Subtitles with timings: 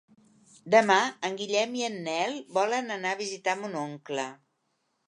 [0.75, 0.95] Demà
[1.29, 4.29] en Guillem i en Nel volen anar a visitar mon oncle.